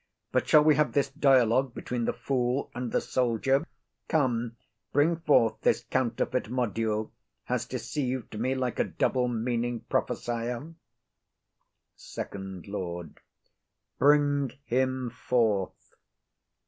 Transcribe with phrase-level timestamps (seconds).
[0.31, 3.67] But shall we have this dialogue between the Fool and the Soldier?
[4.07, 4.57] Come,
[4.91, 7.11] bring forth this counterfeit module
[7.43, 10.73] has deceiv'd me like a double meaning prophesier.
[11.95, 13.19] SECOND LORD.
[13.99, 15.93] Bring him forth.